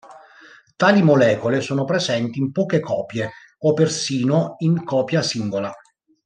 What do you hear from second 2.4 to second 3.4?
poche copie